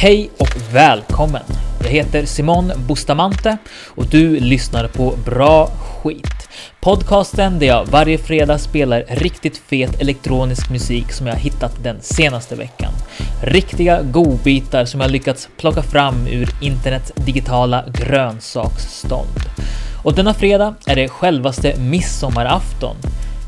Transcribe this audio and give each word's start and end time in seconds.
Hej 0.00 0.30
och 0.38 0.74
välkommen! 0.74 1.42
Jag 1.82 1.88
heter 1.88 2.26
Simon 2.26 2.72
Bustamante 2.88 3.58
och 3.86 4.06
du 4.06 4.40
lyssnar 4.40 4.88
på 4.88 5.14
Bra 5.24 5.66
Skit. 5.66 6.48
Podcasten 6.80 7.58
där 7.58 7.66
jag 7.66 7.86
varje 7.86 8.18
fredag 8.18 8.58
spelar 8.58 9.04
riktigt 9.08 9.58
fet 9.58 10.00
elektronisk 10.00 10.70
musik 10.70 11.12
som 11.12 11.26
jag 11.26 11.34
hittat 11.34 11.82
den 11.82 11.96
senaste 12.00 12.54
veckan. 12.54 12.92
Riktiga 13.42 14.02
godbitar 14.02 14.84
som 14.84 15.00
jag 15.00 15.10
lyckats 15.10 15.48
plocka 15.56 15.82
fram 15.82 16.26
ur 16.26 16.48
internets 16.60 17.12
digitala 17.14 17.84
grönsaksstånd. 17.94 19.40
Och 20.04 20.14
denna 20.14 20.34
fredag 20.34 20.74
är 20.86 20.96
det 20.96 21.08
självaste 21.08 21.80
midsommarafton. 21.80 22.96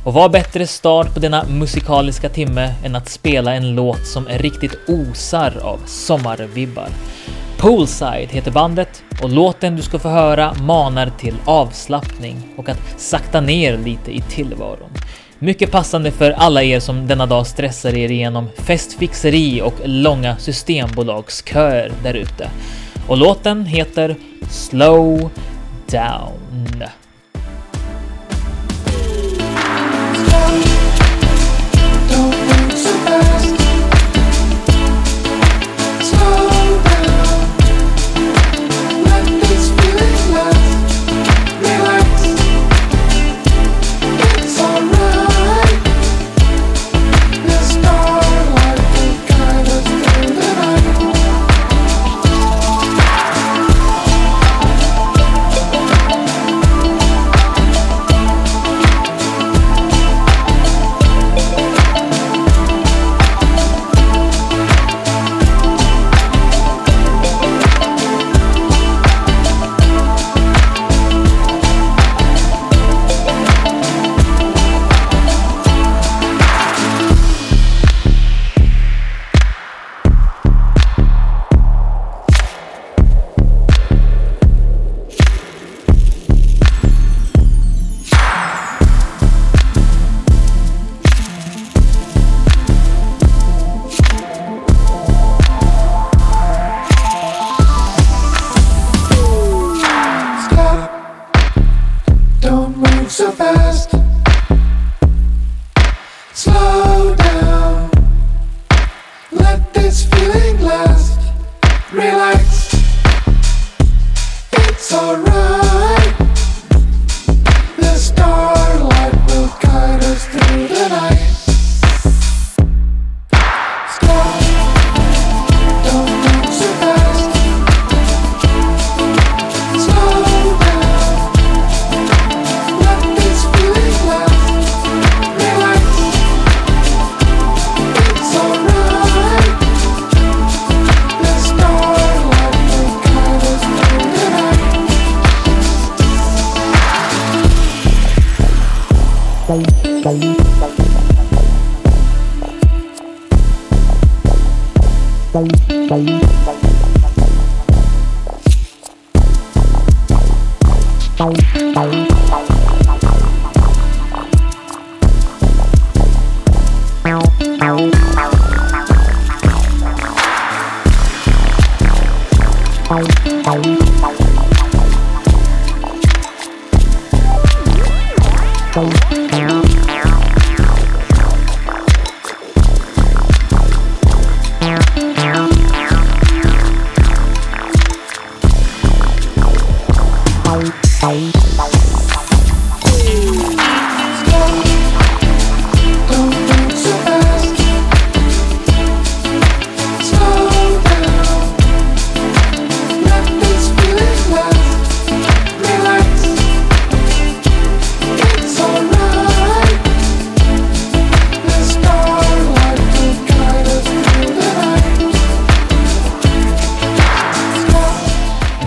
Och 0.05 0.15
vad 0.15 0.31
bättre 0.31 0.67
start 0.67 1.15
på 1.15 1.21
denna 1.21 1.45
musikaliska 1.45 2.29
timme 2.29 2.75
än 2.85 2.97
att 2.97 3.09
spela 3.09 3.55
en 3.55 3.75
låt 3.75 4.07
som 4.07 4.27
riktigt 4.29 4.79
osar 4.89 5.59
av 5.63 5.81
sommarvibbar. 5.87 6.89
Poolside 7.59 8.29
heter 8.31 8.51
bandet 8.51 9.03
och 9.23 9.31
låten 9.31 9.77
du 9.77 9.83
ska 9.83 9.99
få 9.99 10.09
höra 10.09 10.55
manar 10.55 11.13
till 11.19 11.37
avslappning 11.45 12.37
och 12.57 12.69
att 12.69 13.01
sakta 13.01 13.41
ner 13.41 13.79
lite 13.79 14.17
i 14.17 14.21
tillvaron. 14.21 14.91
Mycket 15.39 15.71
passande 15.71 16.11
för 16.11 16.31
alla 16.31 16.63
er 16.63 16.81
som 16.81 17.07
denna 17.07 17.27
dag 17.27 17.47
stressar 17.47 17.95
er 17.95 18.11
igenom 18.11 18.49
festfixeri 18.57 19.63
och 19.63 19.75
långa 19.85 20.37
systembolagsköer 20.37 21.93
där 22.03 22.15
ute. 22.15 22.51
Och 23.09 23.17
låten 23.17 23.67
heter 23.67 24.17
Slow 24.51 25.31
Down. 25.91 26.85
Bye. 33.07 33.30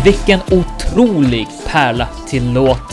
Vilken 0.04 0.40
otrolig 0.52 1.48
pärla 1.68 2.08
till 2.28 2.54
låt. 2.54 2.93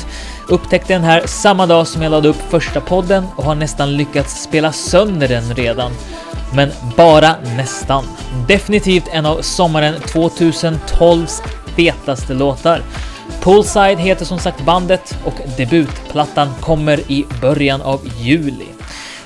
Upptäckte 0.50 0.93
den 0.93 1.05
här 1.05 1.26
samma 1.26 1.67
dag 1.67 1.87
som 1.87 2.02
jag 2.02 2.11
laddade 2.11 2.29
upp 2.29 2.50
första 2.50 2.81
podden 2.81 3.26
och 3.37 3.44
har 3.44 3.55
nästan 3.55 3.97
lyckats 3.97 4.43
spela 4.43 4.73
sönder 4.73 5.29
den 5.29 5.55
redan. 5.55 5.93
Men 6.55 6.70
bara 6.97 7.37
nästan. 7.56 8.05
Definitivt 8.49 9.08
en 9.12 9.26
av 9.26 9.43
sommaren 9.43 9.94
2012s 9.94 11.43
fetaste 11.76 12.35
låtar. 12.35 12.82
Poolside 13.43 13.99
heter 13.99 14.25
som 14.25 14.38
sagt 14.38 14.64
bandet 14.64 15.19
och 15.25 15.35
debutplattan 15.56 16.49
kommer 16.61 16.99
i 17.12 17.26
början 17.41 17.82
av 17.82 18.00
juli. 18.20 18.69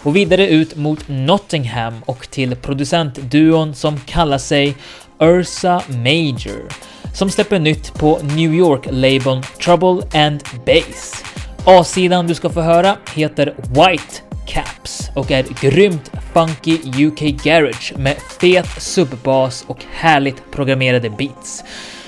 Och 0.03 0.17
vidare 0.17 0.49
ut 0.49 0.77
mot 0.77 1.09
Nottingham 1.09 2.03
och 2.07 2.31
till 2.31 2.57
producentduon 2.57 3.75
som 3.75 4.01
kallar 4.01 4.39
sig 4.39 4.77
Ursa 5.19 5.83
Major 5.89 6.69
som 7.15 7.31
släpper 7.31 7.59
nytt 7.59 7.95
på 7.95 8.19
New 8.23 8.55
York-labeln 8.55 9.43
Trouble 9.65 10.25
and 10.27 10.43
Bass. 10.67 11.25
A-sidan 11.67 12.27
du 12.27 12.35
ska 12.35 12.51
få 12.51 12.61
höra 12.61 12.97
heter 13.15 13.55
White 13.57 14.23
Caps 14.47 15.11
och 15.15 15.31
är 15.31 15.43
grymt 15.61 16.11
funky 16.33 17.07
UK 17.07 17.21
Garage 17.21 17.93
med 17.97 18.17
fet 18.41 18.83
subbas 18.83 19.65
och 19.67 19.85
härligt 19.91 20.51
programmerade 20.51 21.11
beats. 21.11 21.65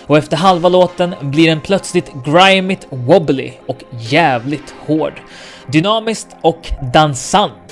Och 0.06 0.18
efter 0.18 0.36
halva 0.36 0.68
låten 0.68 1.14
blir 1.20 1.48
den 1.48 1.60
plötsligt 1.60 2.12
grimigt 2.24 2.86
wobbly 2.90 3.52
och 3.66 3.78
jävligt 3.90 4.74
hård. 4.86 5.12
Dynamiskt 5.66 6.36
och 6.40 6.70
dansant. 6.92 7.65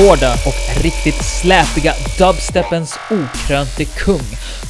Hårda 0.00 0.34
och 0.34 0.82
riktigt 0.82 1.24
släpiga 1.24 1.94
dubstepens 2.18 2.98
okrönte 3.10 3.84
kung, 3.84 4.26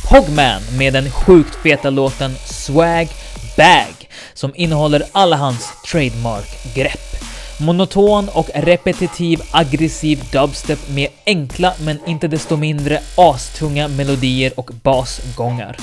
Pogman 0.09 0.63
med 0.79 0.93
den 0.93 1.11
sjukt 1.11 1.63
feta 1.63 1.91
låten 1.91 2.35
Swag 2.47 3.09
Bag 3.57 4.09
som 4.35 4.53
innehåller 4.55 5.03
alla 5.13 5.37
hans 5.37 5.69
trademark-grepp. 5.87 7.17
Monoton 7.61 8.29
och 8.29 8.51
repetitiv 8.55 9.43
aggressiv 9.51 10.25
dubstep 10.33 10.89
med 10.89 11.09
enkla 11.27 11.75
men 11.85 11.99
inte 12.07 12.29
desto 12.29 12.57
mindre 12.57 13.01
astunga 13.17 13.89
melodier 13.89 14.53
och 14.57 14.71
basgångar. 14.83 15.77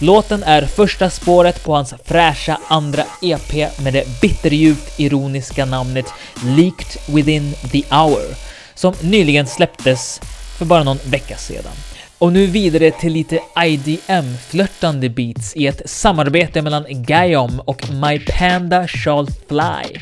Låten 0.00 0.42
är 0.42 0.66
första 0.66 1.10
spåret 1.10 1.64
på 1.64 1.74
hans 1.74 1.94
fräscha 2.04 2.60
andra 2.68 3.04
EP 3.22 3.80
med 3.80 3.92
det 3.92 4.20
bitterljuvt 4.20 5.00
ironiska 5.00 5.64
namnet 5.64 6.06
Leaked 6.44 7.14
Within 7.14 7.54
the 7.72 7.82
Hour, 7.90 8.34
som 8.74 8.94
nyligen 9.02 9.46
släpptes 9.46 10.20
för 10.58 10.64
bara 10.64 10.84
någon 10.84 10.98
vecka 11.04 11.36
sedan. 11.36 11.72
Och 12.18 12.32
nu 12.32 12.46
vidare 12.46 12.90
till 12.90 13.12
lite 13.12 13.40
IDM-flörtande 13.64 15.08
beats 15.08 15.56
i 15.56 15.66
ett 15.66 15.82
samarbete 15.84 16.62
mellan 16.62 16.84
Gaiom 16.88 17.60
och 17.60 17.90
My 17.90 18.18
Panda 18.18 18.88
Shall 18.88 19.26
Fly. 19.48 20.00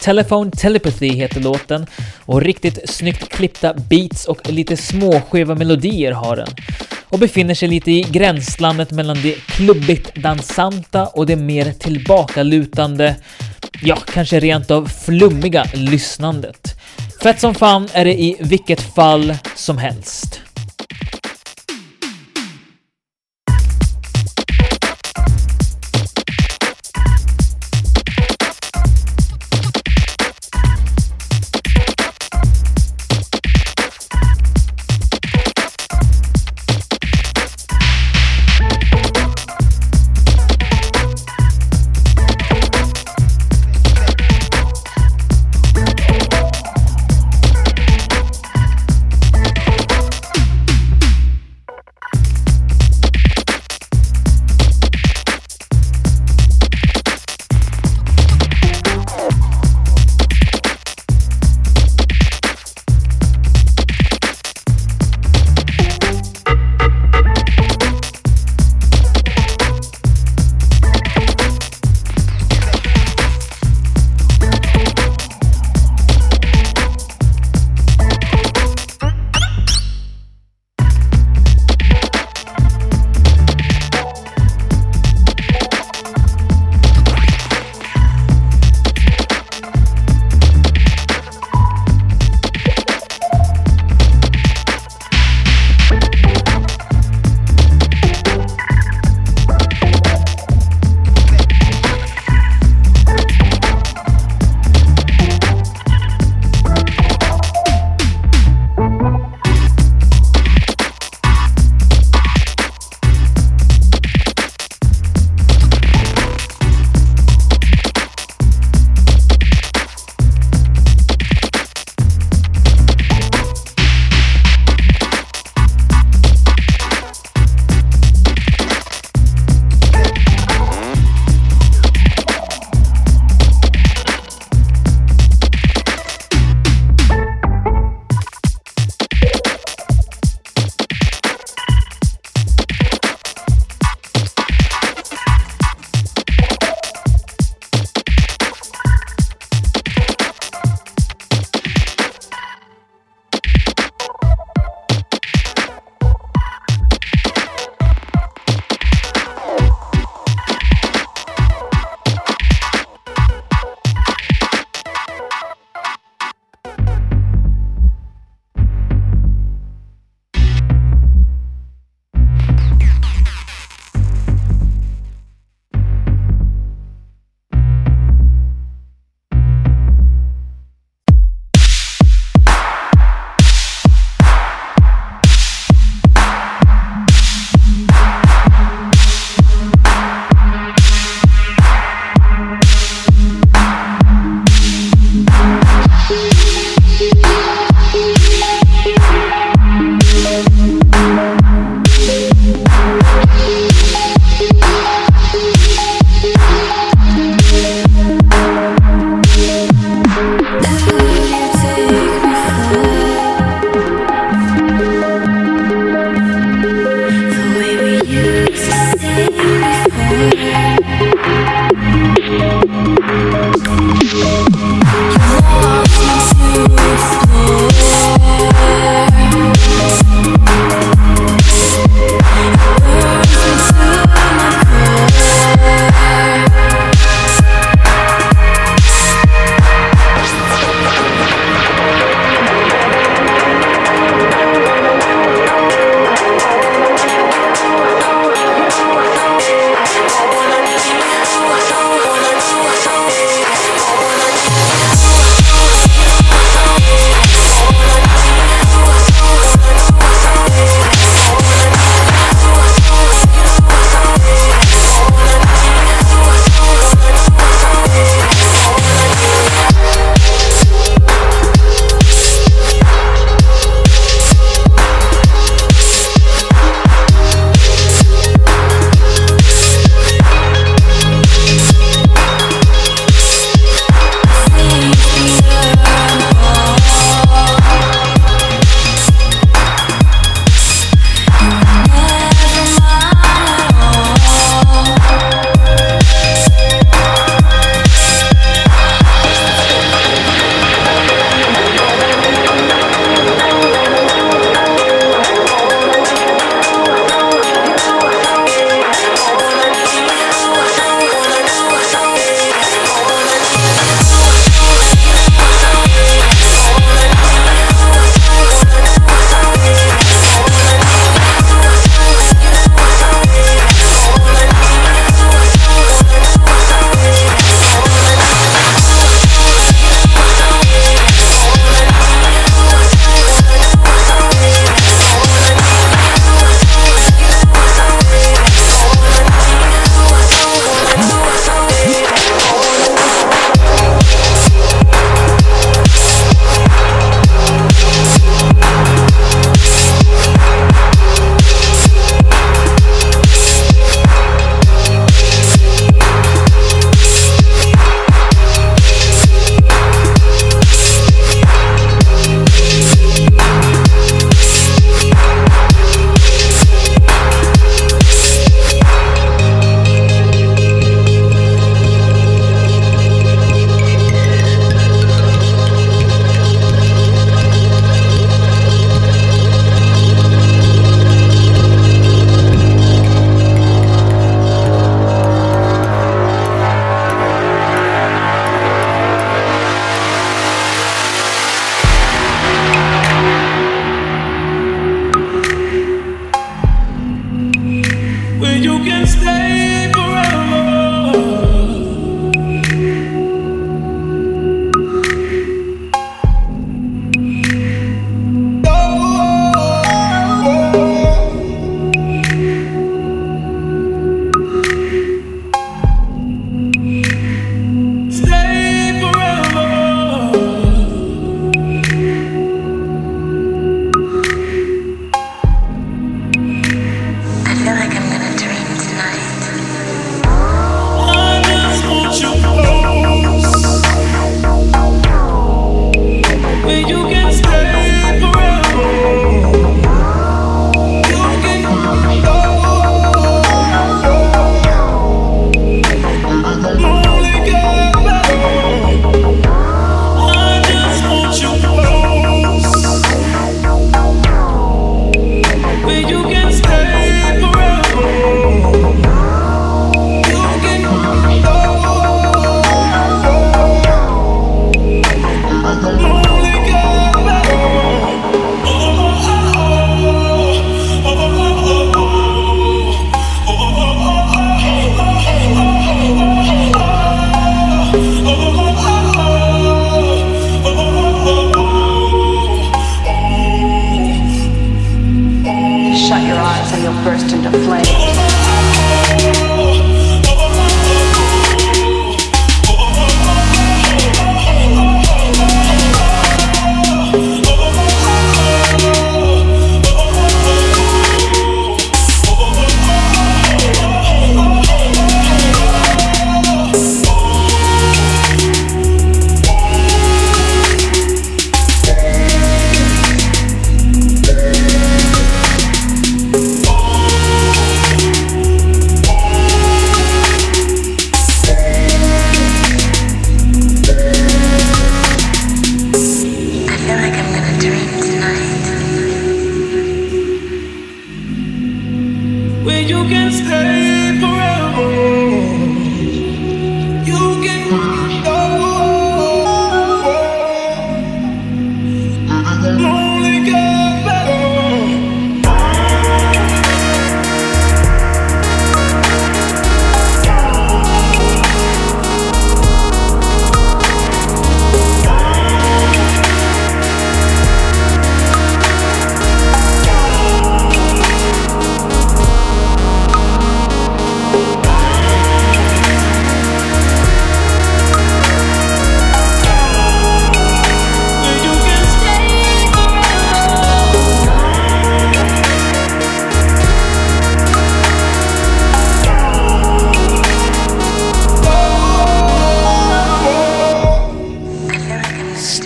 Telephone 0.00 0.50
Telepathy 0.50 1.08
heter 1.08 1.40
låten 1.40 1.86
och 2.24 2.42
riktigt 2.42 2.90
snyggt 2.90 3.28
klippta 3.28 3.74
beats 3.74 4.24
och 4.24 4.50
lite 4.50 4.76
småskeva 4.76 5.54
melodier 5.54 6.12
har 6.12 6.36
den. 6.36 6.48
Och 7.04 7.18
befinner 7.18 7.54
sig 7.54 7.68
lite 7.68 7.90
i 7.90 8.02
gränslandet 8.02 8.90
mellan 8.90 9.22
det 9.22 9.34
klubbigt 9.34 10.14
dansanta 10.14 11.06
och 11.06 11.26
det 11.26 11.36
mer 11.36 11.72
tillbakalutande, 11.72 13.16
ja, 13.82 13.96
kanske 13.96 14.40
rent 14.40 14.70
av 14.70 14.86
flummiga 14.86 15.66
lyssnandet. 15.74 16.74
Fett 17.22 17.40
som 17.40 17.54
fan 17.54 17.88
är 17.92 18.04
det 18.04 18.20
i 18.20 18.36
vilket 18.40 18.94
fall 18.94 19.36
som 19.54 19.78
helst. 19.78 20.40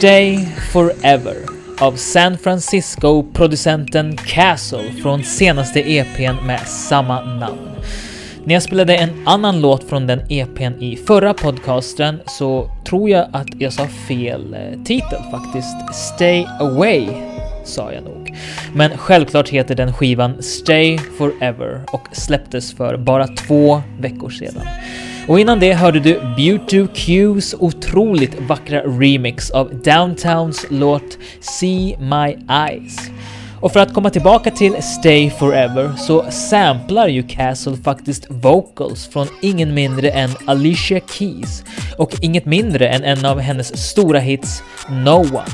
Stay 0.02 0.38
Forever 0.72 1.36
av 1.80 1.92
San 1.92 2.38
Francisco-producenten 2.38 4.16
Castle 4.16 4.92
från 5.02 5.24
senaste 5.24 5.80
EPn 5.80 6.46
med 6.46 6.60
samma 6.60 7.20
namn. 7.20 7.68
När 8.44 8.54
jag 8.54 8.62
spelade 8.62 8.96
en 8.96 9.28
annan 9.28 9.60
låt 9.60 9.88
från 9.88 10.06
den 10.06 10.20
EPn 10.28 10.82
i 10.82 10.96
förra 10.96 11.34
podcasten 11.34 12.20
så 12.26 12.70
tror 12.84 13.10
jag 13.10 13.28
att 13.32 13.60
jag 13.60 13.72
sa 13.72 13.86
fel 14.08 14.54
eh, 14.54 14.82
titel 14.84 15.22
faktiskt. 15.30 15.94
Stay 15.94 16.46
Away 16.60 17.06
sa 17.64 17.92
jag 17.92 18.04
nog. 18.04 18.34
Men 18.74 18.98
självklart 18.98 19.48
heter 19.48 19.74
den 19.74 19.92
skivan 19.92 20.42
Stay 20.42 20.98
Forever 20.98 21.84
och 21.92 22.08
släpptes 22.12 22.74
för 22.74 22.96
bara 22.96 23.26
två 23.26 23.82
veckor 24.00 24.30
sedan. 24.30 24.62
Och 25.28 25.40
innan 25.40 25.60
det 25.60 25.74
hörde 25.74 26.00
du 26.00 26.20
Beauty 26.36 26.86
Q's 26.94 27.54
otroligt 27.58 28.40
vackra 28.40 28.80
remix 28.80 29.50
av 29.50 29.74
Downtowns 29.84 30.66
låt 30.70 31.18
See 31.40 31.96
My 31.98 32.36
Eyes. 32.54 32.96
Och 33.60 33.72
för 33.72 33.80
att 33.80 33.94
komma 33.94 34.10
tillbaka 34.10 34.50
till 34.50 34.82
Stay 34.82 35.30
Forever 35.30 35.92
så 35.98 36.30
samplar 36.30 37.08
ju 37.08 37.22
Castle 37.22 37.76
faktiskt 37.76 38.26
vocals 38.28 39.08
från 39.08 39.26
ingen 39.42 39.74
mindre 39.74 40.10
än 40.10 40.30
Alicia 40.46 41.00
Keys 41.18 41.64
och 41.98 42.16
inget 42.20 42.46
mindre 42.46 42.88
än 42.88 43.04
en 43.04 43.24
av 43.24 43.40
hennes 43.40 43.90
stora 43.90 44.18
hits 44.18 44.62
No 44.90 45.18
One. 45.18 45.44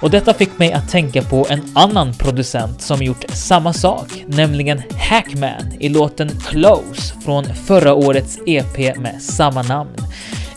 Och 0.00 0.10
detta 0.10 0.34
fick 0.34 0.58
mig 0.58 0.72
att 0.72 0.88
tänka 0.88 1.22
på 1.22 1.46
en 1.50 1.62
annan 1.74 2.14
producent 2.14 2.82
som 2.82 3.02
gjort 3.02 3.24
samma 3.28 3.72
sak, 3.72 4.24
nämligen 4.26 4.82
Hackman 4.98 5.72
i 5.78 5.88
låten 5.88 6.30
Close 6.48 7.14
från 7.24 7.44
förra 7.44 7.94
årets 7.94 8.38
EP 8.46 8.96
med 8.96 9.22
samma 9.22 9.62
namn. 9.62 9.96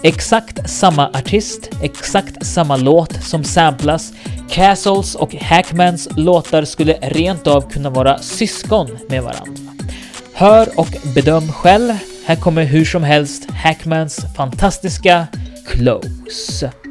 Exakt 0.03 0.69
samma 0.69 1.09
artist, 1.09 1.69
exakt 1.81 2.45
samma 2.45 2.77
låt 2.77 3.23
som 3.23 3.43
samplas. 3.43 4.13
Castles 4.49 5.15
och 5.15 5.35
Hackmans 5.35 6.07
låtar 6.15 6.65
skulle 6.65 6.93
rent 6.93 7.47
av 7.47 7.69
kunna 7.69 7.89
vara 7.89 8.17
syskon 8.17 8.97
med 9.09 9.23
varandra. 9.23 9.73
Hör 10.33 10.79
och 10.79 10.97
bedöm 11.15 11.51
själv. 11.51 11.93
Här 12.25 12.35
kommer 12.35 12.63
hur 12.63 12.85
som 12.85 13.03
helst 13.03 13.51
Hackmans 13.51 14.25
fantastiska 14.35 15.27
Close. 15.67 16.82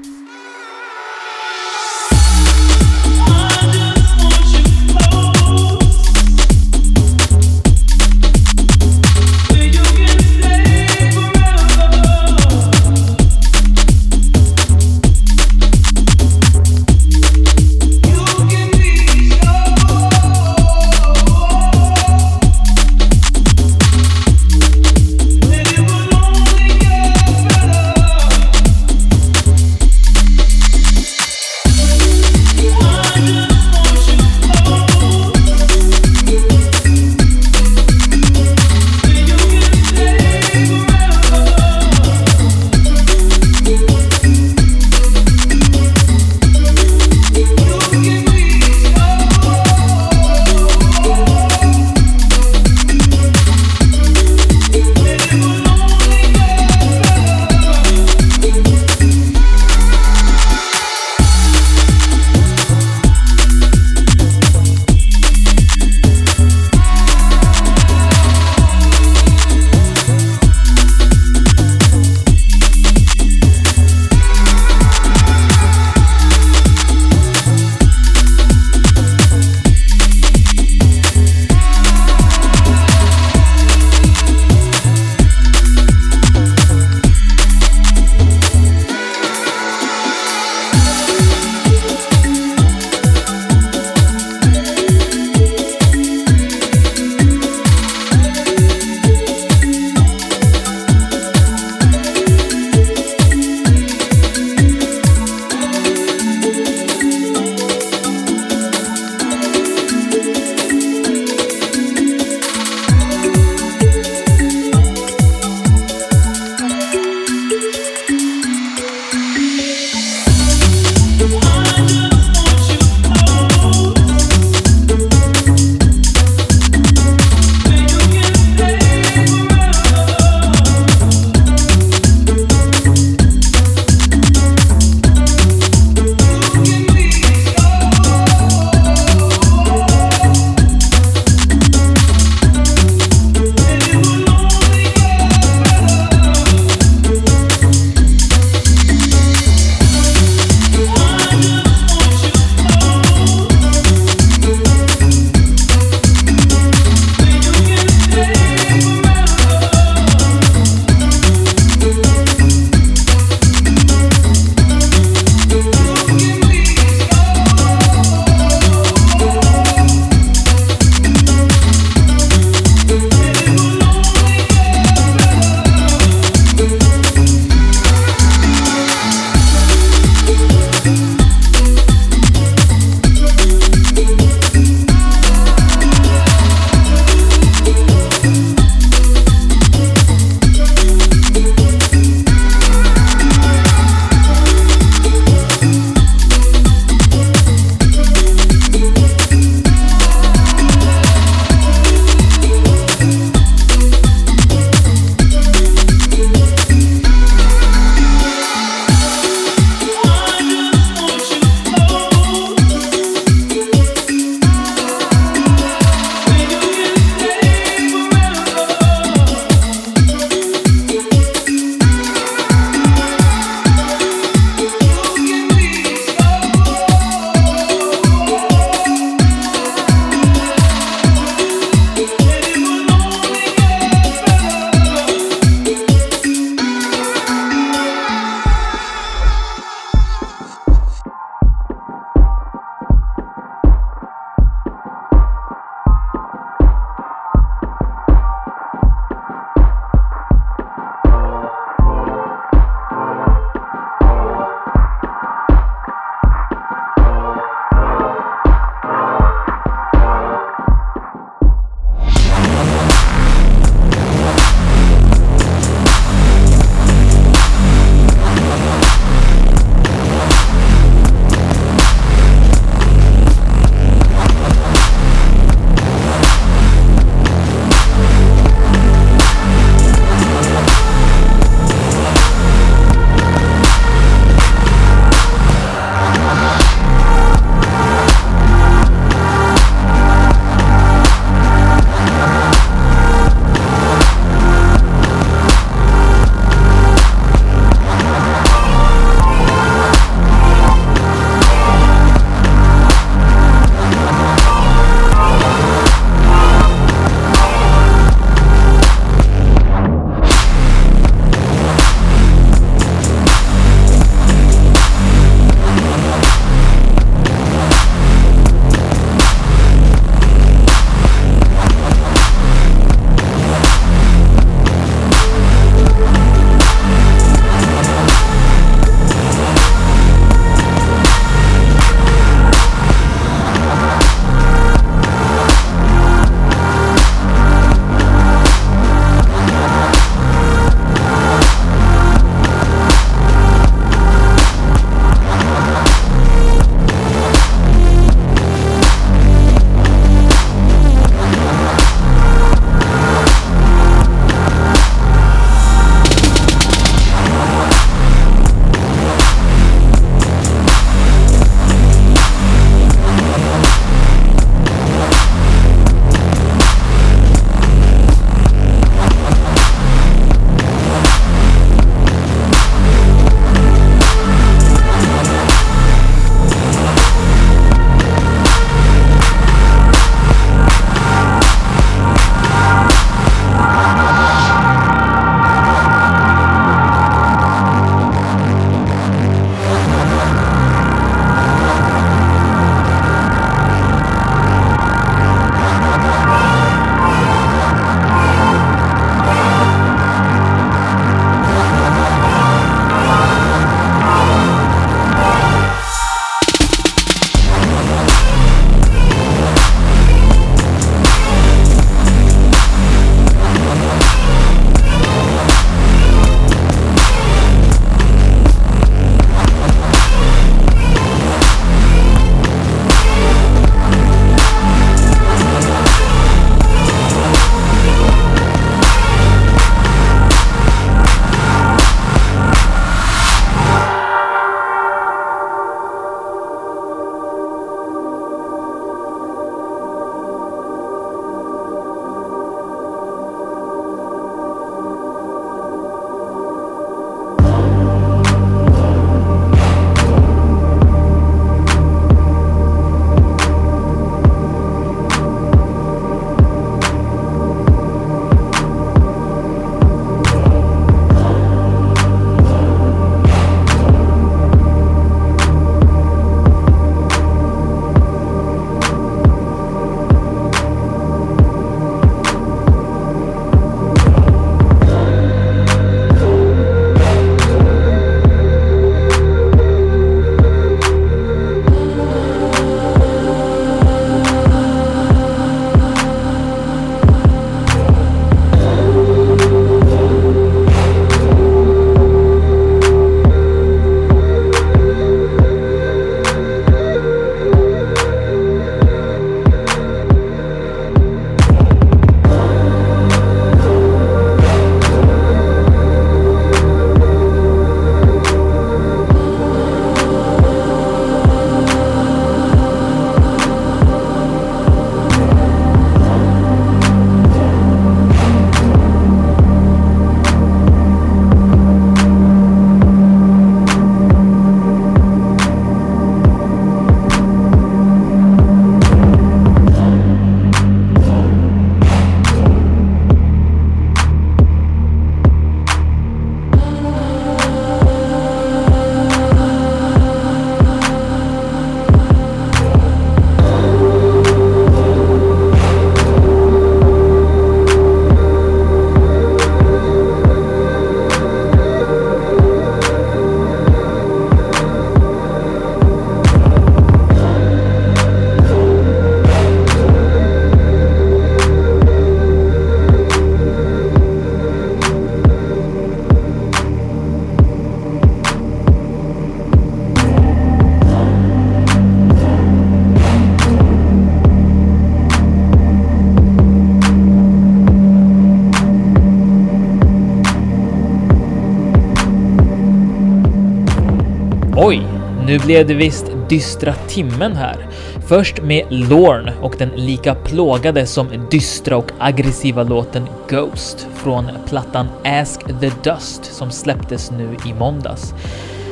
Oj, 584.56 584.82
nu 585.26 585.38
blev 585.38 585.66
det 585.66 585.74
visst 585.74 586.12
dystra 586.28 586.72
timmen 586.72 587.36
här. 587.36 587.66
Först 588.06 588.42
med 588.42 588.66
Lorne 588.70 589.32
och 589.42 589.54
den 589.58 589.68
lika 589.68 590.14
plågade 590.14 590.86
som 590.86 591.08
dystra 591.30 591.76
och 591.76 591.90
aggressiva 591.98 592.62
låten 592.62 593.06
Ghost 593.28 593.86
från 593.94 594.24
plattan 594.48 594.86
Ask 595.04 595.40
the 595.60 595.70
Dust 595.84 596.24
som 596.24 596.50
släpptes 596.50 597.10
nu 597.10 597.36
i 597.46 597.54
måndags. 597.54 598.14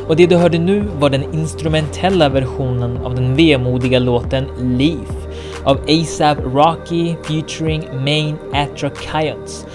Och 0.09 0.17
det 0.17 0.27
du 0.27 0.37
hörde 0.37 0.59
nu 0.59 0.85
var 0.99 1.11
den 1.11 1.35
instrumentella 1.35 2.29
versionen 2.29 2.97
av 2.97 3.15
den 3.15 3.37
vemodiga 3.37 3.99
låten 3.99 4.45
Leaf 4.59 5.29
av 5.65 5.81
ASAP 5.89 6.39
Rocky 6.39 7.15
featuring 7.25 7.89
Main 8.05 8.37
Attractions. 8.53 9.67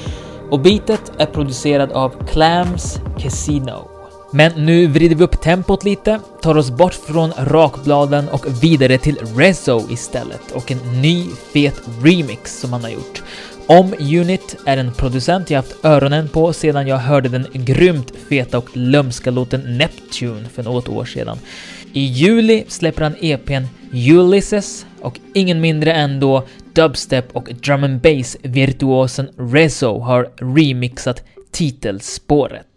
Och 0.49 0.59
beatet 0.59 1.11
är 1.17 1.25
producerad 1.25 1.91
av 1.91 2.13
Clams 2.27 2.99
Casino. 3.17 3.94
Men 4.31 4.65
nu 4.65 4.87
vrider 4.87 5.15
vi 5.15 5.23
upp 5.23 5.41
tempot 5.41 5.83
lite, 5.83 6.19
tar 6.41 6.57
oss 6.57 6.71
bort 6.71 6.93
från 6.93 7.31
rakbladen 7.37 8.29
och 8.29 8.63
vidare 8.63 8.97
till 8.97 9.17
Rezo 9.35 9.89
istället 9.89 10.51
och 10.51 10.71
en 10.71 11.01
ny 11.01 11.25
fet 11.53 11.81
remix 12.03 12.59
som 12.59 12.73
han 12.73 12.83
har 12.83 12.89
gjort. 12.89 13.23
Om 13.67 13.93
Unit 13.99 14.55
är 14.65 14.77
en 14.77 14.93
producent 14.93 15.49
jag 15.49 15.57
haft 15.57 15.85
öronen 15.85 16.29
på 16.29 16.53
sedan 16.53 16.87
jag 16.87 16.97
hörde 16.97 17.29
den 17.29 17.47
grymt 17.53 18.11
feta 18.29 18.57
och 18.57 18.69
lömska 18.73 19.31
låten 19.31 19.77
Neptune 19.77 20.49
för 20.53 20.63
något 20.63 20.89
år 20.89 21.05
sedan. 21.05 21.37
I 21.93 22.01
juli 22.01 22.65
släpper 22.67 23.03
han 23.03 23.15
EPn 23.21 23.63
Ulysses 23.91 24.85
och 25.01 25.19
ingen 25.33 25.61
mindre 25.61 25.93
än 25.93 26.19
då 26.19 26.43
dubstep 26.73 27.35
och 27.35 27.49
drum 27.61 27.83
and 27.83 28.01
bass 28.01 28.37
virtuosen 28.41 29.29
Rezo 29.37 29.99
har 29.99 30.29
remixat 30.37 31.23
titelspåret. 31.51 32.74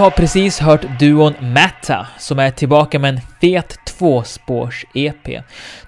Har 0.00 0.10
precis 0.10 0.58
hört 0.58 0.98
duon 0.98 1.34
Matta 1.40 2.06
som 2.18 2.38
är 2.38 2.50
tillbaka 2.50 2.98
med 2.98 3.14
en 3.14 3.20
fet 3.40 3.78
tvåspårs-EP. 3.84 5.42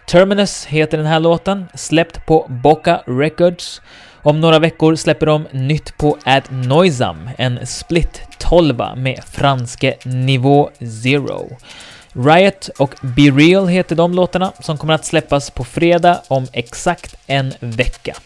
Terminus 0.06 0.66
heter 0.66 0.98
den 0.98 1.06
här 1.06 1.20
låten, 1.20 1.64
släppt 1.74 2.26
på 2.26 2.46
Boca 2.48 3.02
Records. 3.06 3.82
Om 4.22 4.40
några 4.40 4.58
veckor 4.58 4.96
släpper 4.96 5.26
de 5.26 5.46
nytt 5.52 5.98
på 5.98 6.18
Ad 6.24 6.42
Noisam, 6.50 7.30
en 7.38 7.66
split 7.66 8.22
12 8.38 8.76
med 8.96 9.20
franske 9.24 9.94
Nivå 10.04 10.70
Zero. 11.02 11.56
Riot 12.12 12.68
och 12.78 12.94
Be 13.00 13.22
Real 13.22 13.66
heter 13.66 13.96
de 13.96 14.14
låtarna 14.14 14.52
som 14.60 14.78
kommer 14.78 14.94
att 14.94 15.04
släppas 15.04 15.50
på 15.50 15.64
fredag 15.64 16.22
om 16.28 16.46
exakt 16.52 17.16
en 17.26 17.52
vecka. 17.60 18.16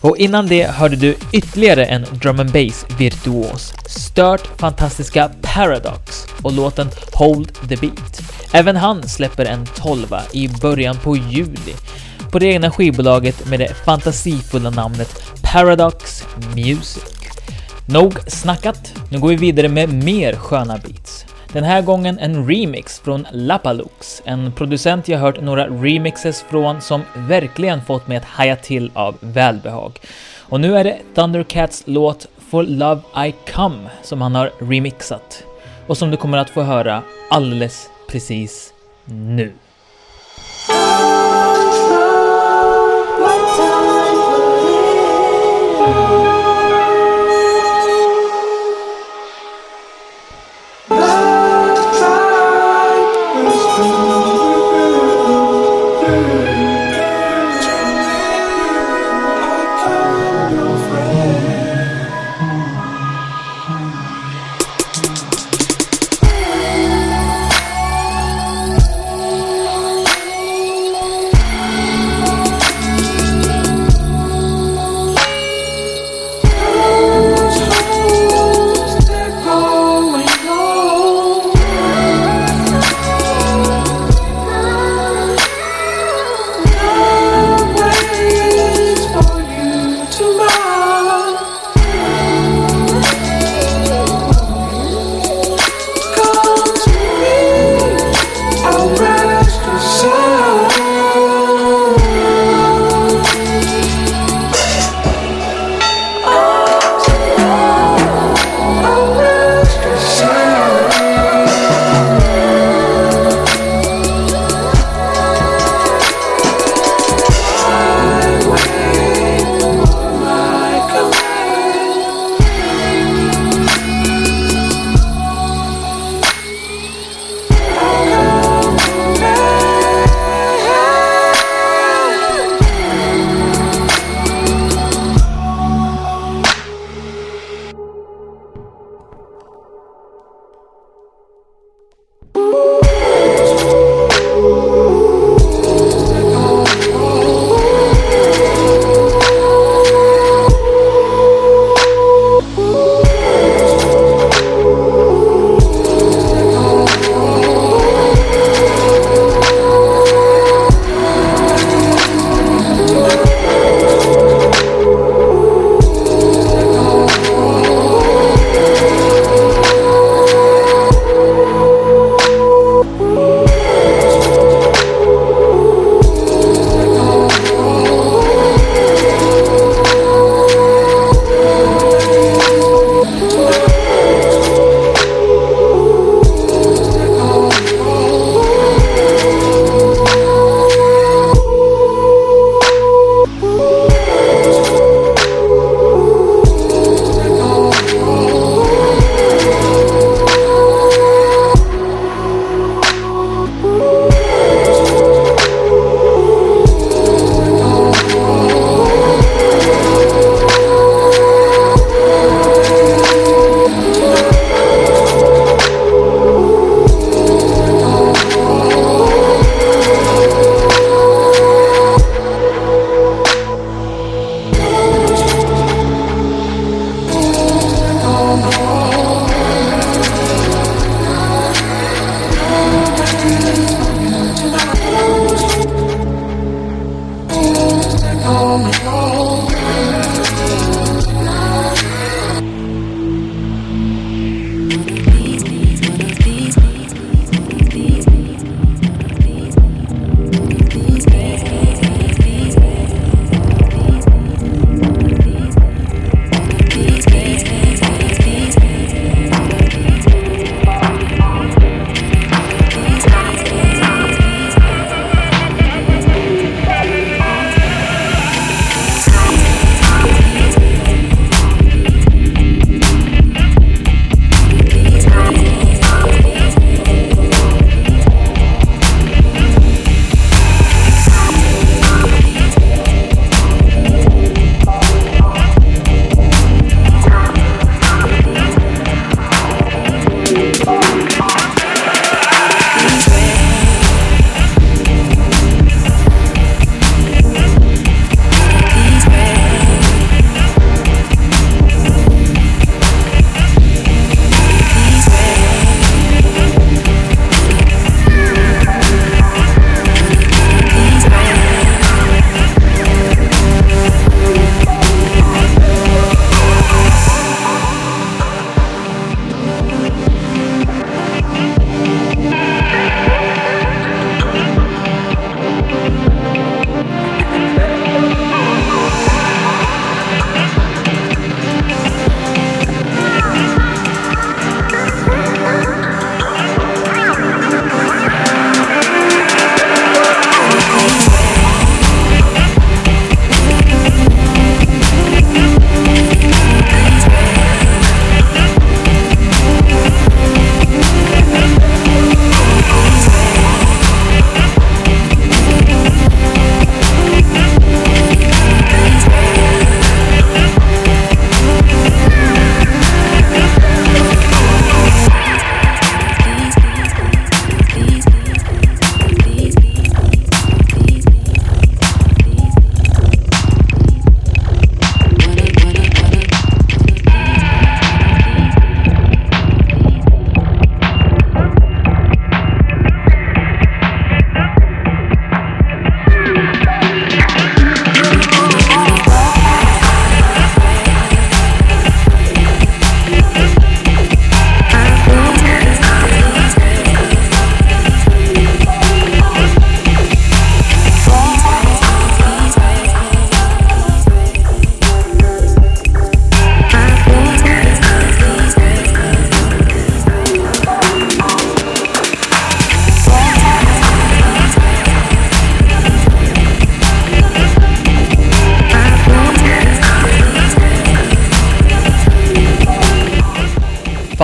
Och 0.00 0.16
innan 0.16 0.46
det 0.46 0.66
hörde 0.66 0.96
du 0.96 1.16
ytterligare 1.32 1.84
en 1.84 2.06
drum 2.12 2.40
and 2.40 2.52
bass 2.52 2.86
virtuos, 2.98 3.74
stört 3.86 4.60
fantastiska 4.60 5.30
Paradox 5.40 6.26
och 6.42 6.52
låten 6.52 6.88
Hold 7.12 7.68
the 7.68 7.76
Beat. 7.76 8.20
Även 8.52 8.76
han 8.76 9.08
släpper 9.08 9.44
en 9.44 9.66
tolva 9.66 10.22
i 10.32 10.48
början 10.48 10.96
på 10.96 11.16
juli 11.16 11.74
på 12.30 12.38
det 12.38 12.46
egna 12.46 12.70
skivbolaget 12.70 13.46
med 13.46 13.60
det 13.60 13.74
fantasifulla 13.84 14.70
namnet 14.70 15.22
Paradox 15.42 16.24
Music. 16.54 17.02
Nog 17.86 18.14
snackat, 18.26 18.94
nu 19.10 19.18
går 19.18 19.28
vi 19.28 19.36
vidare 19.36 19.68
med 19.68 20.04
mer 20.04 20.32
sköna 20.32 20.78
beats. 20.78 21.27
Den 21.52 21.64
här 21.64 21.82
gången 21.82 22.18
en 22.18 22.48
remix 22.48 23.00
från 23.00 23.26
Lapalux, 23.32 24.22
en 24.24 24.52
producent 24.52 25.08
jag 25.08 25.18
hört 25.18 25.40
några 25.40 25.66
remixes 25.66 26.42
från 26.42 26.80
som 26.80 27.02
verkligen 27.16 27.84
fått 27.84 28.06
mig 28.06 28.16
att 28.16 28.24
haja 28.24 28.56
till 28.56 28.90
av 28.94 29.16
välbehag. 29.20 30.00
Och 30.48 30.60
nu 30.60 30.76
är 30.76 30.84
det 30.84 30.98
Thundercats 31.14 31.82
låt 31.86 32.26
For 32.50 32.62
Love 32.62 33.00
I 33.26 33.34
Come 33.52 33.90
som 34.02 34.22
han 34.22 34.34
har 34.34 34.50
remixat 34.58 35.44
och 35.86 35.98
som 35.98 36.10
du 36.10 36.16
kommer 36.16 36.38
att 36.38 36.50
få 36.50 36.62
höra 36.62 37.02
alldeles 37.30 37.88
precis 38.08 38.72
nu. 39.04 39.52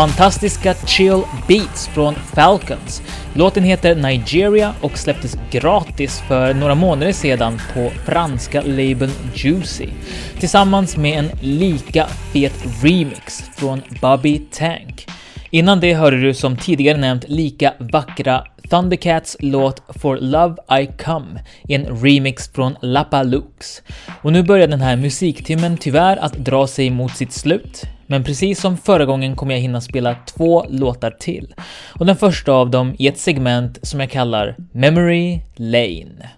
Fantastiska 0.09 0.75
chill 0.87 1.23
beats 1.49 1.89
från 1.89 2.15
Falcons. 2.15 3.03
Låten 3.35 3.65
heter 3.65 3.95
Nigeria 3.95 4.75
och 4.81 4.99
släpptes 4.99 5.37
gratis 5.51 6.23
för 6.29 6.55
några 6.55 6.75
månader 6.75 7.13
sedan 7.13 7.61
på 7.75 7.91
franska 7.91 8.61
labeln 8.61 9.13
Juicy 9.35 9.89
tillsammans 10.39 10.97
med 10.97 11.19
en 11.19 11.31
lika 11.41 12.07
fet 12.07 12.65
remix 12.83 13.43
från 13.57 13.83
Bobby 14.01 14.43
Tank. 14.51 15.07
Innan 15.51 15.81
det 15.81 15.95
hörde 15.95 16.21
du 16.21 16.35
som 16.35 16.57
tidigare 16.57 16.99
nämnt 16.99 17.25
lika 17.29 17.75
vackra 17.79 18.45
Thundercats 18.71 19.37
låt 19.41 19.83
For 20.01 20.17
Love 20.17 20.55
I 20.81 20.87
Come 21.05 21.41
i 21.69 21.75
en 21.75 22.03
remix 22.03 22.49
från 22.49 22.77
Lapalooks. 22.81 23.43
Lux. 23.43 23.83
Och 24.23 24.33
nu 24.33 24.43
börjar 24.43 24.69
den 24.69 24.81
här 24.81 24.97
musiktimmen 24.97 25.77
tyvärr 25.77 26.17
att 26.17 26.33
dra 26.33 26.67
sig 26.67 26.91
mot 26.91 27.17
sitt 27.17 27.33
slut. 27.33 27.83
Men 28.15 28.25
precis 28.25 28.61
som 28.61 28.77
förra 28.77 29.05
gången 29.05 29.37
kommer 29.37 29.55
jag 29.55 29.61
hinna 29.61 29.81
spela 29.81 30.17
två 30.27 30.67
låtar 30.69 31.11
till. 31.11 31.55
Och 31.93 32.07
den 32.07 32.17
första 32.17 32.53
av 32.53 32.71
dem 32.71 32.95
i 32.99 33.09
ett 33.09 33.19
segment 33.19 33.79
som 33.83 34.01
jag 34.01 34.11
kallar 34.11 34.57
Memory 34.73 35.41
Lane. 35.57 36.31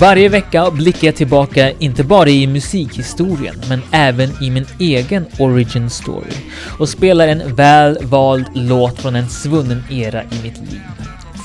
Varje 0.00 0.28
vecka 0.28 0.70
blickar 0.70 1.08
jag 1.08 1.16
tillbaka 1.16 1.70
inte 1.70 2.04
bara 2.04 2.28
i 2.28 2.46
musikhistorien, 2.46 3.54
men 3.68 3.82
även 3.90 4.42
i 4.42 4.50
min 4.50 4.66
egen 4.78 5.26
origin 5.38 5.90
story 5.90 6.32
och 6.78 6.88
spelar 6.88 7.28
en 7.28 7.54
väl 7.54 7.98
vald 8.02 8.46
låt 8.54 8.98
från 8.98 9.16
en 9.16 9.28
svunnen 9.28 9.84
era 9.90 10.22
i 10.22 10.42
mitt 10.42 10.72
liv. 10.72 10.80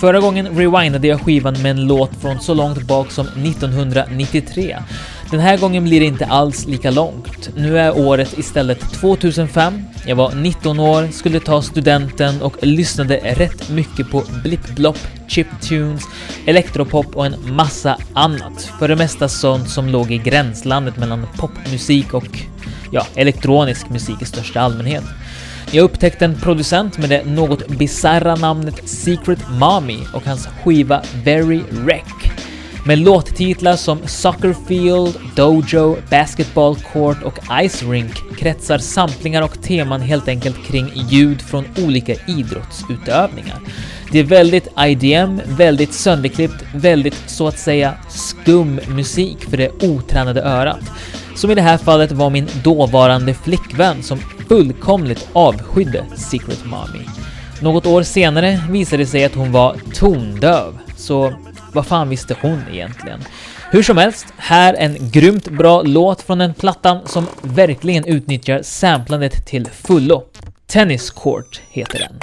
Förra 0.01 0.19
gången 0.19 0.47
rewindade 0.47 1.07
jag 1.07 1.21
skivan 1.21 1.61
med 1.61 1.71
en 1.71 1.87
låt 1.87 2.11
från 2.21 2.39
så 2.39 2.53
långt 2.53 2.81
bak 2.81 3.11
som 3.11 3.27
1993. 3.27 4.77
Den 5.31 5.39
här 5.39 5.57
gången 5.57 5.83
blir 5.83 5.99
det 5.99 6.05
inte 6.05 6.25
alls 6.25 6.65
lika 6.65 6.91
långt. 6.91 7.49
Nu 7.55 7.79
är 7.79 7.97
året 7.97 8.37
istället 8.37 8.79
2005. 8.93 9.83
Jag 10.05 10.15
var 10.15 10.35
19 10.35 10.79
år, 10.79 11.07
skulle 11.11 11.39
ta 11.39 11.61
studenten 11.61 12.41
och 12.41 12.55
lyssnade 12.61 13.17
rätt 13.17 13.69
mycket 13.69 14.11
på 14.11 14.23
blipp-blopp, 14.43 14.97
chiptunes, 15.27 16.03
elektropop 16.45 17.15
och 17.15 17.25
en 17.25 17.55
massa 17.55 17.97
annat. 18.13 18.71
För 18.79 18.87
det 18.87 18.95
mesta 18.95 19.27
sånt 19.27 19.69
som 19.69 19.87
låg 19.87 20.11
i 20.11 20.17
gränslandet 20.17 20.97
mellan 20.97 21.27
popmusik 21.37 22.13
och 22.13 22.39
ja, 22.91 23.05
elektronisk 23.15 23.89
musik 23.89 24.21
i 24.21 24.25
största 24.25 24.61
allmänhet. 24.61 25.03
Jag 25.71 25.83
upptäckte 25.83 26.25
en 26.25 26.35
producent 26.35 26.97
med 26.97 27.09
det 27.09 27.25
något 27.25 27.67
bizarra 27.67 28.35
namnet 28.35 28.89
Secret 28.89 29.39
Mommy 29.51 29.97
och 30.13 30.25
hans 30.25 30.47
skiva 30.47 31.01
Very 31.23 31.61
Wreck. 31.69 32.38
Med 32.89 32.99
låttitlar 32.99 33.75
som 33.75 33.99
Soccer 34.05 34.55
Field, 34.67 35.19
Dojo, 35.35 35.97
Basketball 36.09 36.75
Court 36.75 37.23
och 37.23 37.39
Ice 37.69 37.83
Rink 37.83 38.37
kretsar 38.37 38.77
samplingar 38.77 39.41
och 39.41 39.61
teman 39.61 40.01
helt 40.01 40.27
enkelt 40.27 40.65
kring 40.65 40.91
ljud 40.95 41.41
från 41.41 41.65
olika 41.85 42.13
idrottsutövningar. 42.27 43.57
Det 44.11 44.19
är 44.19 44.23
väldigt 44.23 44.67
IDM, 44.79 45.41
väldigt 45.57 45.93
sönderklippt, 45.93 46.63
väldigt 46.75 47.23
så 47.27 47.47
att 47.47 47.57
säga 47.57 47.93
skum 48.09 48.79
musik 48.87 49.49
för 49.49 49.57
det 49.57 49.83
otränade 49.83 50.41
örat. 50.41 50.91
Som 51.35 51.51
i 51.51 51.55
det 51.55 51.61
här 51.61 51.77
fallet 51.77 52.11
var 52.11 52.29
min 52.29 52.47
dåvarande 52.63 53.33
flickvän 53.33 54.03
som 54.03 54.17
fullkomligt 54.47 55.29
avskydde 55.33 56.05
Secret 56.15 56.65
Mommy. 56.65 57.05
Något 57.61 57.85
år 57.85 58.03
senare 58.03 58.61
visade 58.69 59.03
det 59.03 59.07
sig 59.07 59.25
att 59.25 59.35
hon 59.35 59.51
var 59.51 59.75
tondöv, 59.93 60.77
så 60.95 61.33
vad 61.73 61.85
fan 61.85 62.09
visste 62.09 62.35
hon 62.41 62.63
egentligen? 62.71 63.19
Hur 63.71 63.83
som 63.83 63.97
helst, 63.97 64.25
här 64.37 64.73
en 64.73 65.11
grymt 65.11 65.49
bra 65.49 65.81
låt 65.81 66.21
från 66.21 66.37
den 66.37 66.53
plattan 66.53 67.07
som 67.07 67.27
verkligen 67.41 68.05
utnyttjar 68.05 68.61
samplandet 68.61 69.45
till 69.45 69.65
fullo. 69.65 70.23
Tennis 70.67 71.09
Court 71.11 71.61
heter 71.69 71.99
den. 71.99 72.19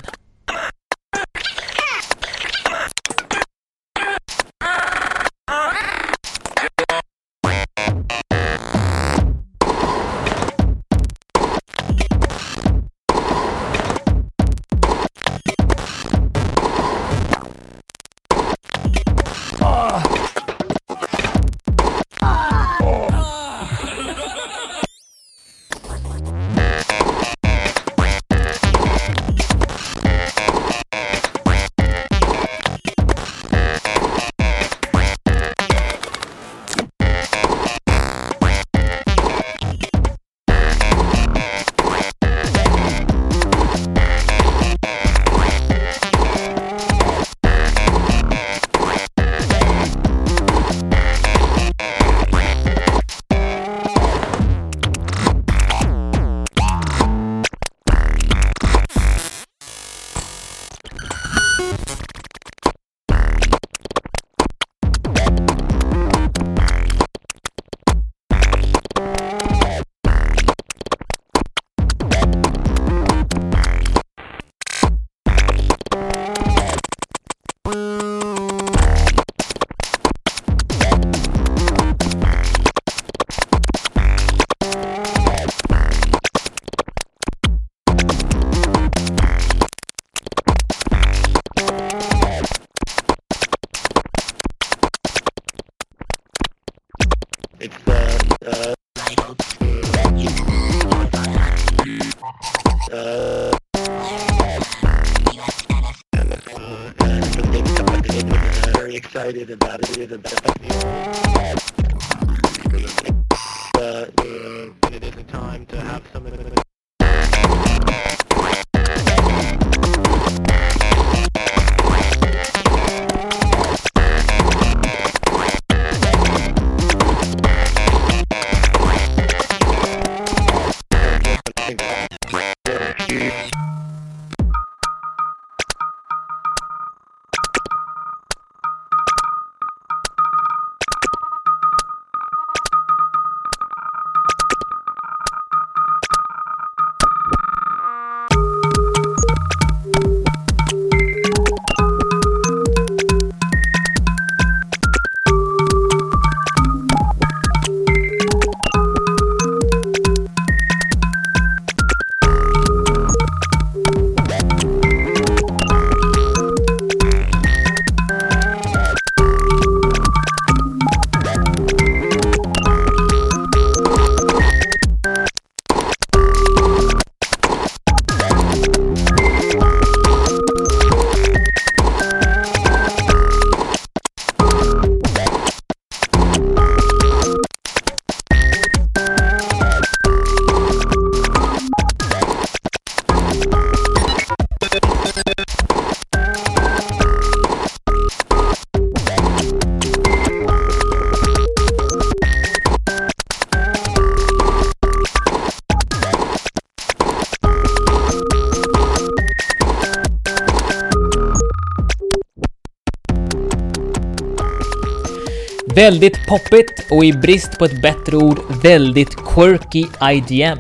Väldigt 215.77 216.27
poppigt 216.27 216.87
och 216.91 217.05
i 217.05 217.13
brist 217.13 217.59
på 217.59 217.65
ett 217.65 217.83
bättre 217.83 218.17
ord 218.17 218.39
väldigt 218.63 219.17
quirky 219.17 219.85
IDM. 220.03 220.59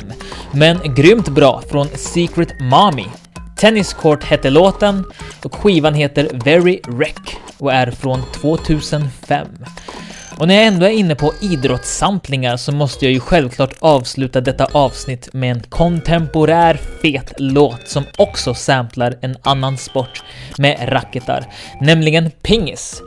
Men 0.52 0.94
grymt 0.94 1.28
bra 1.28 1.62
från 1.70 1.88
Secret 1.88 2.60
Mommy. 2.60 3.04
Tennis 3.58 3.94
Court 3.94 4.24
hette 4.24 4.50
låten 4.50 5.04
och 5.44 5.54
skivan 5.54 5.94
heter 5.94 6.30
Very 6.44 6.80
Wreck 6.86 7.36
och 7.58 7.72
är 7.72 7.90
från 7.90 8.22
2005. 8.32 9.46
Och 10.38 10.48
när 10.48 10.54
jag 10.54 10.64
ändå 10.64 10.86
är 10.86 10.90
inne 10.90 11.14
på 11.14 11.32
idrottssamplingar 11.40 12.56
så 12.56 12.72
måste 12.72 13.04
jag 13.04 13.12
ju 13.12 13.20
självklart 13.20 13.74
avsluta 13.78 14.40
detta 14.40 14.64
avsnitt 14.72 15.28
med 15.32 15.50
en 15.50 15.62
kontemporär 15.62 16.80
fet 17.02 17.32
låt 17.38 17.88
som 17.88 18.04
också 18.18 18.54
samplar 18.54 19.18
en 19.20 19.36
annan 19.42 19.78
sport 19.78 20.22
med 20.58 20.92
racketar, 20.92 21.46
nämligen 21.80 22.30
pingis. 22.30 23.02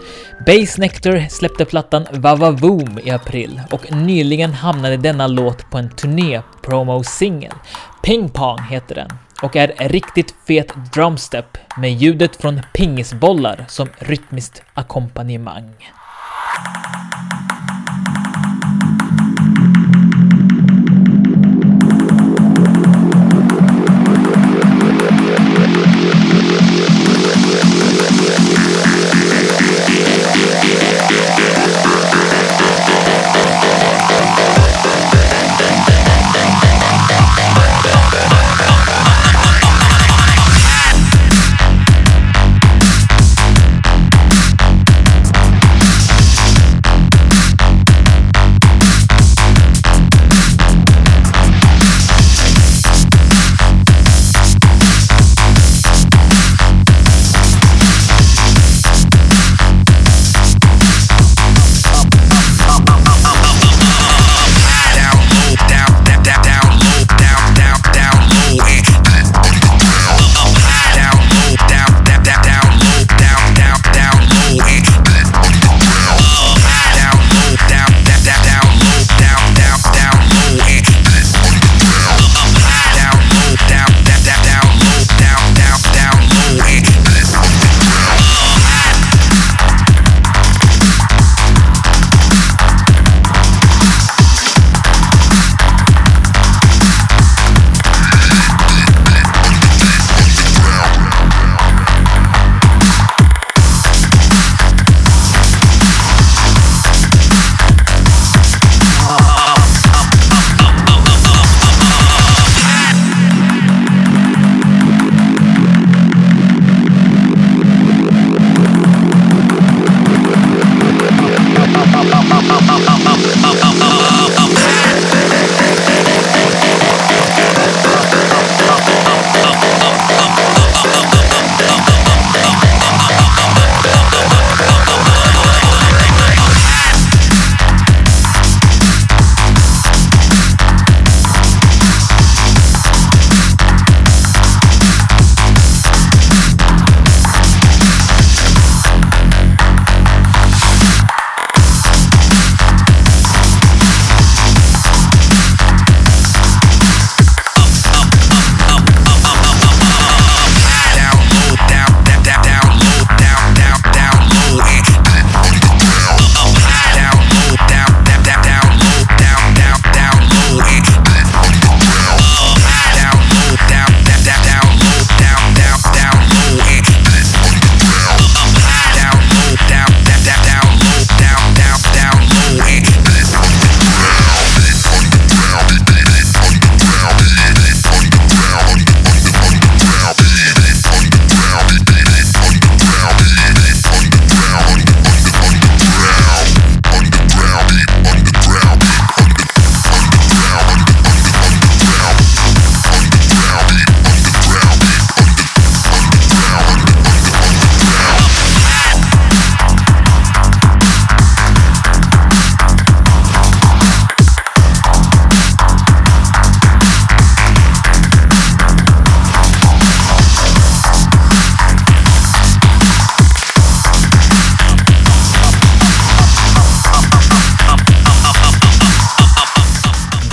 Base 0.46 0.82
Nectar 0.82 1.30
släppte 1.30 1.66
plattan 1.66 2.06
Vavavoom 2.12 3.00
i 3.06 3.12
april 3.12 3.62
och 3.72 3.92
nyligen 3.92 4.54
hamnade 4.54 4.98
denna 4.98 5.28
låt 5.28 5.70
på 5.72 5.78
en 5.78 5.90
turné-promo-singel. 5.90 7.54
Ping 8.04 8.30
Pong 8.30 8.60
heter 8.70 8.96
den 8.96 9.10
och 9.42 9.56
är 9.56 9.90
riktigt 9.90 10.36
fet 10.48 10.74
drumstep 10.94 11.58
med 11.78 11.94
ljudet 11.94 12.36
från 12.36 12.62
pingisbollar 12.74 13.66
som 13.68 13.90
rytmiskt 14.00 14.62
ackompanjemang. 14.74 15.76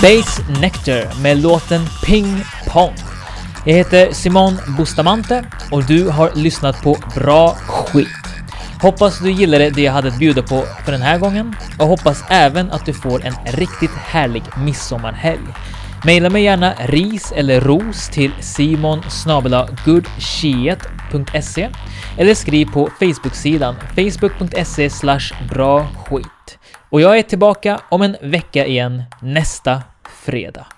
Space 0.07 0.41
Nectar 0.61 1.21
med 1.21 1.37
låten 1.41 1.81
Ping 2.05 2.43
Pong. 2.67 2.93
Jag 3.65 3.73
heter 3.73 4.11
Simon 4.11 4.57
Bustamante 4.77 5.45
och 5.71 5.83
du 5.83 6.09
har 6.09 6.31
lyssnat 6.35 6.81
på 6.81 6.97
Bra 7.15 7.55
Skit. 7.55 8.07
Hoppas 8.81 9.19
du 9.19 9.31
gillade 9.31 9.69
det 9.69 9.81
jag 9.81 9.93
hade 9.93 10.07
att 10.07 10.19
bjuda 10.19 10.41
på 10.41 10.63
för 10.85 10.91
den 10.91 11.01
här 11.01 11.19
gången 11.19 11.55
och 11.79 11.87
hoppas 11.87 12.23
även 12.29 12.71
att 12.71 12.85
du 12.85 12.93
får 12.93 13.25
en 13.25 13.33
riktigt 13.45 13.91
härlig 13.91 14.43
midsommarhelg. 14.57 15.47
Maila 16.05 16.29
mig 16.29 16.43
gärna 16.43 16.73
ris 16.73 17.33
eller 17.35 17.61
ros 17.61 18.09
till 18.09 18.31
simon 18.39 19.01
eller 22.17 22.33
skriv 22.33 22.65
på 22.65 22.89
Facebook-sidan 22.99 23.75
facebook.se 23.95 24.89
bra 25.49 25.87
skit. 26.05 26.57
Och 26.89 27.01
jag 27.01 27.19
är 27.19 27.23
tillbaka 27.23 27.79
om 27.89 28.01
en 28.01 28.17
vecka 28.21 28.65
igen 28.65 29.03
nästa 29.21 29.81
fredag. 30.27 30.76